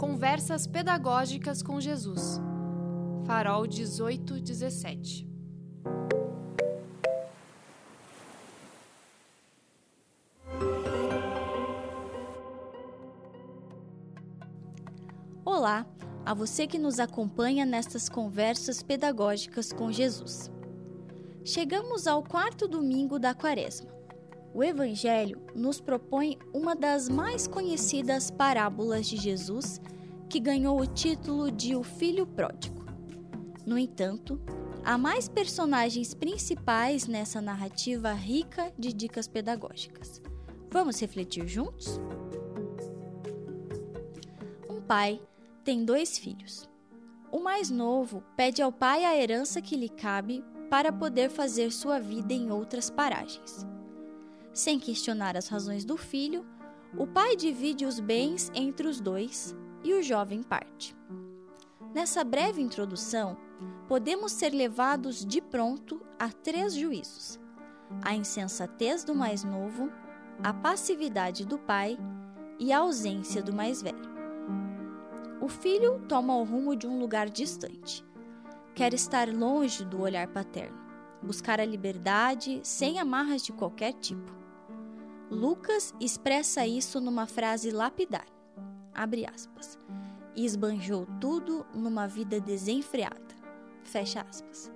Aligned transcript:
Conversas 0.00 0.66
Pedagógicas 0.66 1.62
com 1.62 1.78
Jesus. 1.78 2.40
Farol 3.26 3.64
1817. 3.64 5.28
Olá 15.44 15.84
a 16.24 16.32
você 16.32 16.66
que 16.66 16.78
nos 16.78 16.98
acompanha 16.98 17.66
nestas 17.66 18.08
conversas 18.08 18.82
pedagógicas 18.82 19.70
com 19.70 19.92
Jesus. 19.92 20.50
Chegamos 21.44 22.06
ao 22.06 22.24
quarto 22.24 22.66
domingo 22.66 23.18
da 23.18 23.34
Quaresma. 23.34 23.99
O 24.52 24.64
Evangelho 24.64 25.40
nos 25.54 25.80
propõe 25.80 26.36
uma 26.52 26.74
das 26.74 27.08
mais 27.08 27.46
conhecidas 27.46 28.30
parábolas 28.30 29.06
de 29.06 29.16
Jesus, 29.16 29.80
que 30.28 30.40
ganhou 30.40 30.80
o 30.80 30.86
título 30.86 31.50
de 31.52 31.76
O 31.76 31.84
Filho 31.84 32.26
Pródigo. 32.26 32.84
No 33.64 33.78
entanto, 33.78 34.40
há 34.84 34.98
mais 34.98 35.28
personagens 35.28 36.14
principais 36.14 37.06
nessa 37.06 37.40
narrativa 37.40 38.12
rica 38.12 38.72
de 38.76 38.92
dicas 38.92 39.28
pedagógicas. 39.28 40.20
Vamos 40.70 41.00
refletir 41.00 41.46
juntos? 41.46 42.00
Um 44.68 44.80
pai 44.80 45.20
tem 45.62 45.84
dois 45.84 46.18
filhos. 46.18 46.68
O 47.30 47.38
mais 47.38 47.70
novo 47.70 48.24
pede 48.36 48.60
ao 48.60 48.72
pai 48.72 49.04
a 49.04 49.16
herança 49.16 49.62
que 49.62 49.76
lhe 49.76 49.88
cabe 49.88 50.44
para 50.68 50.92
poder 50.92 51.30
fazer 51.30 51.70
sua 51.70 52.00
vida 52.00 52.32
em 52.32 52.50
outras 52.50 52.90
paragens. 52.90 53.64
Sem 54.52 54.78
questionar 54.78 55.36
as 55.36 55.48
razões 55.48 55.84
do 55.84 55.96
filho, 55.96 56.44
o 56.96 57.06
pai 57.06 57.36
divide 57.36 57.86
os 57.86 58.00
bens 58.00 58.50
entre 58.54 58.88
os 58.88 59.00
dois 59.00 59.54
e 59.84 59.94
o 59.94 60.02
jovem 60.02 60.42
parte. 60.42 60.96
Nessa 61.94 62.24
breve 62.24 62.60
introdução, 62.60 63.36
podemos 63.86 64.32
ser 64.32 64.50
levados 64.50 65.24
de 65.24 65.40
pronto 65.40 66.00
a 66.18 66.28
três 66.30 66.74
juízos: 66.74 67.38
a 68.02 68.14
insensatez 68.14 69.04
do 69.04 69.14
mais 69.14 69.44
novo, 69.44 69.90
a 70.42 70.52
passividade 70.52 71.44
do 71.46 71.58
pai 71.58 71.96
e 72.58 72.72
a 72.72 72.78
ausência 72.78 73.42
do 73.42 73.52
mais 73.52 73.80
velho. 73.80 74.10
O 75.40 75.48
filho 75.48 76.00
toma 76.08 76.36
o 76.36 76.44
rumo 76.44 76.76
de 76.76 76.86
um 76.86 76.98
lugar 76.98 77.30
distante. 77.30 78.04
Quer 78.74 78.92
estar 78.94 79.28
longe 79.28 79.84
do 79.84 80.00
olhar 80.00 80.28
paterno, 80.28 80.78
buscar 81.22 81.60
a 81.60 81.64
liberdade 81.64 82.60
sem 82.62 82.98
amarras 82.98 83.42
de 83.42 83.52
qualquer 83.52 83.94
tipo. 83.94 84.39
Lucas 85.30 85.94
expressa 86.00 86.66
isso 86.66 87.00
numa 87.00 87.24
frase 87.24 87.70
lapidar. 87.70 88.26
Abre 88.92 89.24
aspas. 89.24 89.78
Esbanjou 90.34 91.06
tudo 91.20 91.64
numa 91.72 92.08
vida 92.08 92.40
desenfreada. 92.40 93.36
Fecha 93.84 94.22
aspas. 94.28 94.72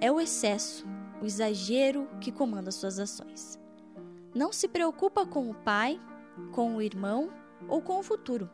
É 0.00 0.10
o 0.10 0.18
excesso, 0.18 0.86
o 1.20 1.26
exagero 1.26 2.08
que 2.18 2.32
comanda 2.32 2.70
suas 2.70 2.98
ações. 2.98 3.60
Não 4.34 4.54
se 4.54 4.68
preocupa 4.68 5.26
com 5.26 5.50
o 5.50 5.54
pai, 5.54 6.00
com 6.52 6.76
o 6.76 6.82
irmão 6.82 7.30
ou 7.68 7.82
com 7.82 7.98
o 7.98 8.02
futuro. 8.02 8.48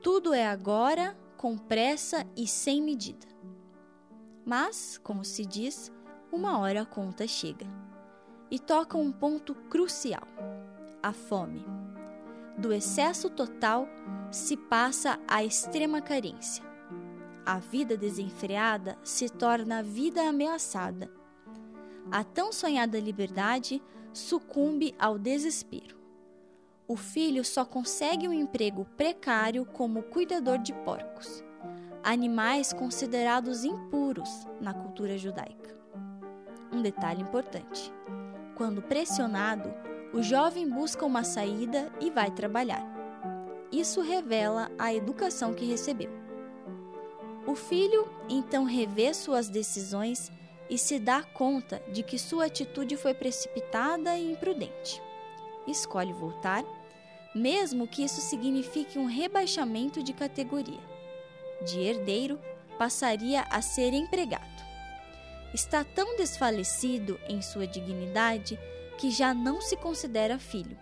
Tudo 0.00 0.32
é 0.32 0.46
agora, 0.46 1.14
com 1.36 1.58
pressa 1.58 2.26
e 2.34 2.46
sem 2.46 2.80
medida. 2.80 3.26
Mas, 4.42 4.96
como 4.96 5.22
se 5.22 5.44
diz, 5.44 5.92
uma 6.32 6.58
hora 6.58 6.82
a 6.82 6.86
conta 6.86 7.26
chega 7.26 7.84
e 8.50 8.58
toca 8.58 8.96
um 8.96 9.10
ponto 9.10 9.54
crucial: 9.54 10.26
a 11.02 11.12
fome. 11.12 11.64
Do 12.56 12.72
excesso 12.72 13.28
total 13.28 13.88
se 14.30 14.56
passa 14.56 15.18
à 15.26 15.42
extrema 15.42 16.00
carência. 16.00 16.64
A 17.44 17.58
vida 17.58 17.96
desenfreada 17.96 18.96
se 19.02 19.28
torna 19.28 19.80
a 19.80 19.82
vida 19.82 20.22
ameaçada. 20.22 21.10
A 22.10 22.22
tão 22.22 22.52
sonhada 22.52 22.98
liberdade 22.98 23.82
sucumbe 24.12 24.94
ao 24.98 25.18
desespero. 25.18 25.98
O 26.86 26.96
filho 26.96 27.44
só 27.44 27.64
consegue 27.64 28.28
um 28.28 28.32
emprego 28.32 28.84
precário 28.96 29.66
como 29.66 30.02
cuidador 30.02 30.58
de 30.58 30.72
porcos, 30.72 31.42
animais 32.02 32.72
considerados 32.72 33.64
impuros 33.64 34.46
na 34.60 34.72
cultura 34.72 35.18
judaica. 35.18 35.83
Um 36.74 36.82
detalhe 36.82 37.22
importante: 37.22 37.92
quando 38.56 38.82
pressionado, 38.82 39.72
o 40.12 40.20
jovem 40.22 40.68
busca 40.68 41.06
uma 41.06 41.22
saída 41.22 41.92
e 42.00 42.10
vai 42.10 42.32
trabalhar. 42.32 42.84
Isso 43.70 44.00
revela 44.00 44.70
a 44.76 44.92
educação 44.92 45.54
que 45.54 45.64
recebeu. 45.64 46.10
O 47.46 47.54
filho 47.54 48.08
então 48.28 48.64
revê 48.64 49.14
suas 49.14 49.48
decisões 49.48 50.32
e 50.68 50.76
se 50.76 50.98
dá 50.98 51.22
conta 51.22 51.80
de 51.92 52.02
que 52.02 52.18
sua 52.18 52.46
atitude 52.46 52.96
foi 52.96 53.14
precipitada 53.14 54.16
e 54.16 54.32
imprudente. 54.32 55.00
Escolhe 55.66 56.12
voltar, 56.12 56.64
mesmo 57.34 57.86
que 57.86 58.02
isso 58.02 58.20
signifique 58.20 58.98
um 58.98 59.06
rebaixamento 59.06 60.02
de 60.02 60.12
categoria. 60.12 60.80
De 61.64 61.80
herdeiro, 61.80 62.40
passaria 62.78 63.42
a 63.50 63.62
ser 63.62 63.92
empregado 63.92 64.53
está 65.54 65.84
tão 65.84 66.16
desfalecido 66.16 67.18
em 67.28 67.40
sua 67.40 67.64
dignidade 67.64 68.58
que 68.98 69.08
já 69.10 69.32
não 69.32 69.60
se 69.60 69.76
considera 69.76 70.36
filho. 70.36 70.76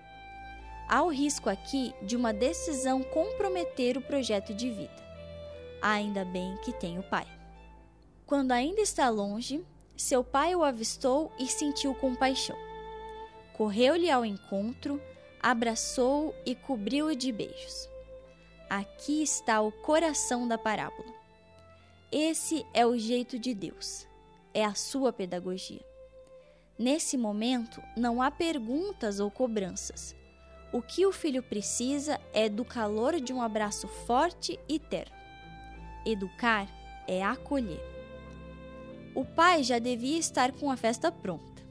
Há 0.89 1.03
o 1.03 1.11
risco 1.11 1.51
aqui 1.51 1.95
de 2.03 2.17
uma 2.17 2.33
decisão 2.33 3.03
comprometer 3.03 3.99
o 3.99 4.03
projeto 4.03 4.55
de 4.55 4.71
vida. 4.71 5.03
Ainda 5.83 6.25
bem 6.25 6.57
que 6.65 6.73
tem 6.73 6.99
o 6.99 7.03
pai. 7.03 7.27
Quando 8.27 8.53
ainda 8.53 8.81
está 8.81 9.11
longe, 9.11 9.63
seu 9.95 10.25
pai 10.25 10.55
o 10.55 10.65
avistou 10.65 11.31
e 11.39 11.47
sentiu 11.47 11.95
compaixão. 11.95 12.57
Correu-lhe 13.53 14.11
ao 14.11 14.25
encontro, 14.25 15.01
abraçou-o 15.41 16.35
e 16.47 16.55
cobriu-o 16.55 17.15
de 17.15 17.31
beijos. 17.31 17.89
Aqui 18.71 19.23
está 19.23 19.61
o 19.61 19.71
coração 19.71 20.49
da 20.49 20.57
parábola. 20.57 21.13
Esse 22.11 22.65
é 22.73 22.87
o 22.87 22.97
jeito 22.97 23.39
de 23.39 23.55
Deus 23.55 24.11
é 24.55 24.65
a 24.65 24.75
sua 24.75 25.13
pedagogia. 25.13 25.85
Nesse 26.79 27.17
momento, 27.17 27.83
não 27.97 28.21
há 28.21 28.31
perguntas 28.31 29.21
ou 29.21 29.31
cobranças. 29.31 30.17
O 30.73 30.81
que 30.81 31.05
o 31.05 31.13
filho 31.13 31.43
precisa 31.43 32.19
é 32.33 32.49
do 32.49 32.65
calor 32.65 33.21
de 33.21 33.33
um 33.33 33.43
abraço 33.43 33.87
forte 33.87 34.59
e 34.69 34.79
terno. 34.79 35.15
Educar 36.05 36.67
é 37.07 37.23
acolher. 37.23 37.81
O 39.15 39.25
pai 39.25 39.63
já 39.63 39.79
devia 39.79 40.19
estar 40.19 40.53
com 40.53 40.71
a 40.71 40.77
festa 40.77 41.13
pronta. 41.13 41.63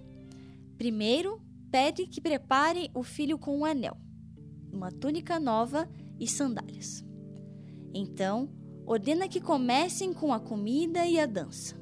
Primeiro, 0.77 1.41
pede 1.71 2.05
que 2.05 2.21
prepare 2.21 2.91
o 2.93 3.01
filho 3.01 3.39
com 3.39 3.57
um 3.57 3.65
anel, 3.65 3.97
uma 4.71 4.91
túnica 4.91 5.39
nova 5.39 5.89
e 6.19 6.27
sandálias. 6.27 7.03
Então, 7.93 8.49
ordena 8.85 9.27
que 9.27 9.41
comecem 9.41 10.13
com 10.13 10.31
a 10.31 10.39
comida 10.39 11.05
e 11.07 11.19
a 11.19 11.25
dança. 11.25 11.80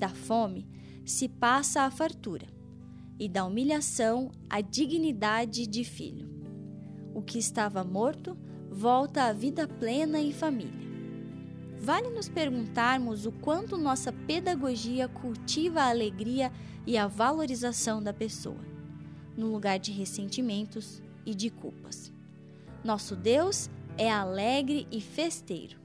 Da 0.00 0.08
fome 0.08 0.66
se 1.04 1.28
passa 1.28 1.82
à 1.82 1.90
fartura, 1.90 2.46
e 3.18 3.28
da 3.28 3.44
humilhação 3.44 4.30
à 4.48 4.62
dignidade 4.62 5.66
de 5.66 5.84
filho. 5.84 6.26
O 7.14 7.20
que 7.20 7.38
estava 7.38 7.84
morto 7.84 8.34
volta 8.70 9.24
à 9.24 9.32
vida 9.34 9.68
plena 9.68 10.18
e 10.18 10.32
família. 10.32 10.88
Vale 11.78 12.08
nos 12.08 12.30
perguntarmos 12.30 13.26
o 13.26 13.32
quanto 13.32 13.76
nossa 13.76 14.10
pedagogia 14.10 15.06
cultiva 15.06 15.82
a 15.82 15.90
alegria 15.90 16.50
e 16.86 16.96
a 16.96 17.06
valorização 17.06 18.02
da 18.02 18.14
pessoa, 18.14 18.64
no 19.36 19.52
lugar 19.52 19.78
de 19.78 19.92
ressentimentos 19.92 21.02
e 21.26 21.34
de 21.34 21.50
culpas. 21.50 22.10
Nosso 22.82 23.14
Deus 23.14 23.68
é 23.98 24.10
alegre 24.10 24.88
e 24.90 24.98
festeiro. 24.98 25.78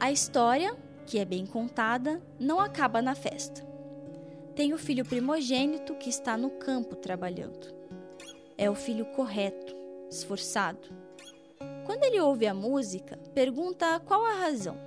A 0.00 0.10
história 0.10 0.74
que 1.06 1.18
é 1.18 1.24
bem 1.24 1.46
contada, 1.46 2.22
não 2.38 2.58
acaba 2.58 3.02
na 3.02 3.14
festa. 3.14 3.64
Tem 4.54 4.72
o 4.72 4.78
filho 4.78 5.04
primogênito 5.04 5.94
que 5.96 6.08
está 6.08 6.36
no 6.36 6.50
campo 6.50 6.96
trabalhando. 6.96 7.74
É 8.56 8.70
o 8.70 8.74
filho 8.74 9.04
correto, 9.06 9.74
esforçado. 10.10 10.88
Quando 11.84 12.04
ele 12.04 12.20
ouve 12.20 12.46
a 12.46 12.54
música, 12.54 13.18
pergunta 13.34 14.00
qual 14.00 14.24
a 14.24 14.34
razão. 14.34 14.78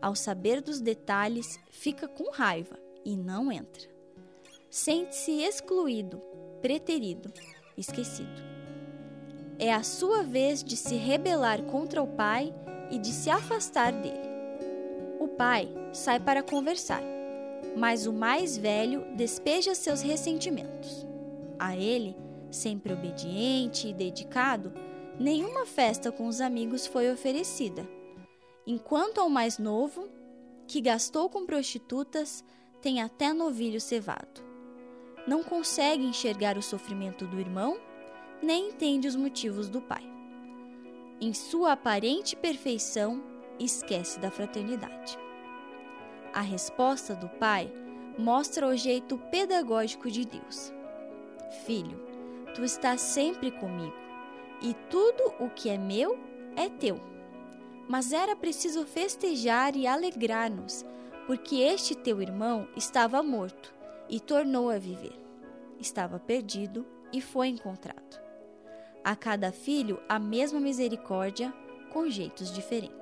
Ao 0.00 0.14
saber 0.14 0.60
dos 0.60 0.80
detalhes, 0.80 1.58
fica 1.70 2.08
com 2.08 2.30
raiva 2.30 2.76
e 3.04 3.16
não 3.16 3.52
entra. 3.52 3.88
Sente-se 4.68 5.42
excluído, 5.42 6.20
preterido, 6.60 7.32
esquecido. 7.76 8.42
É 9.58 9.72
a 9.72 9.82
sua 9.82 10.24
vez 10.24 10.64
de 10.64 10.76
se 10.76 10.96
rebelar 10.96 11.62
contra 11.64 12.02
o 12.02 12.06
pai 12.06 12.52
e 12.90 12.98
de 12.98 13.12
se 13.12 13.30
afastar 13.30 13.92
dele 13.92 14.31
pai 15.32 15.68
sai 15.92 16.20
para 16.20 16.42
conversar, 16.42 17.02
mas 17.76 18.06
o 18.06 18.12
mais 18.12 18.56
velho 18.56 19.04
despeja 19.14 19.74
seus 19.74 20.00
ressentimentos. 20.02 21.06
A 21.58 21.76
ele, 21.76 22.16
sempre 22.50 22.92
obediente 22.92 23.88
e 23.88 23.92
dedicado, 23.92 24.72
nenhuma 25.18 25.66
festa 25.66 26.10
com 26.10 26.26
os 26.26 26.40
amigos 26.40 26.86
foi 26.86 27.10
oferecida, 27.10 27.88
enquanto 28.66 29.18
ao 29.18 29.28
mais 29.28 29.58
novo, 29.58 30.08
que 30.66 30.80
gastou 30.80 31.28
com 31.28 31.46
prostitutas, 31.46 32.44
tem 32.80 33.00
até 33.00 33.32
novilho 33.32 33.80
cevado. 33.80 34.42
Não 35.26 35.42
consegue 35.42 36.04
enxergar 36.04 36.58
o 36.58 36.62
sofrimento 36.62 37.26
do 37.26 37.38
irmão, 37.38 37.78
nem 38.42 38.70
entende 38.70 39.06
os 39.06 39.14
motivos 39.14 39.68
do 39.68 39.80
pai. 39.80 40.02
Em 41.20 41.32
sua 41.32 41.72
aparente 41.72 42.34
perfeição, 42.34 43.22
esquece 43.58 44.18
da 44.18 44.30
fraternidade. 44.30 45.18
A 46.32 46.40
resposta 46.40 47.14
do 47.14 47.28
pai 47.28 47.72
mostra 48.18 48.66
o 48.66 48.76
jeito 48.76 49.18
pedagógico 49.30 50.10
de 50.10 50.24
Deus. 50.24 50.72
Filho, 51.64 51.98
tu 52.54 52.64
estás 52.64 53.00
sempre 53.00 53.50
comigo, 53.50 53.94
e 54.62 54.74
tudo 54.88 55.34
o 55.40 55.50
que 55.50 55.68
é 55.68 55.76
meu 55.76 56.18
é 56.56 56.68
teu. 56.68 57.00
Mas 57.88 58.12
era 58.12 58.36
preciso 58.36 58.86
festejar 58.86 59.76
e 59.76 59.86
alegrar-nos, 59.86 60.84
porque 61.26 61.56
este 61.56 61.94
teu 61.94 62.22
irmão 62.22 62.68
estava 62.76 63.22
morto 63.22 63.74
e 64.08 64.20
tornou 64.20 64.70
a 64.70 64.78
viver. 64.78 65.18
Estava 65.78 66.18
perdido 66.18 66.86
e 67.12 67.20
foi 67.20 67.48
encontrado. 67.48 68.20
A 69.04 69.16
cada 69.16 69.50
filho 69.50 70.00
a 70.08 70.18
mesma 70.18 70.60
misericórdia, 70.60 71.52
com 71.92 72.08
jeitos 72.08 72.52
diferentes. 72.52 73.01